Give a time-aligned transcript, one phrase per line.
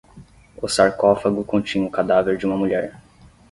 [0.59, 2.99] O sarcófago continha o cadáver de uma mulher.